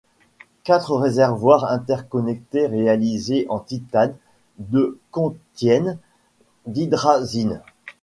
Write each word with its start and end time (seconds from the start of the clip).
Quatre 0.63 0.95
réservoirs 0.95 1.65
interconnectés 1.65 2.65
réalisés 2.65 3.45
en 3.49 3.59
titane 3.59 4.15
de 4.57 4.97
contiennent 5.11 5.99
d'hydrazine. 6.65 7.61